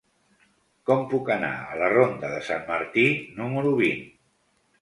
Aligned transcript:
Com 0.89 1.03
puc 1.11 1.29
anar 1.35 1.51
a 1.59 1.77
la 1.81 1.89
ronda 1.95 2.31
de 2.33 2.41
Sant 2.49 2.67
Martí 2.73 3.07
número 3.43 3.79
vint? 3.83 4.05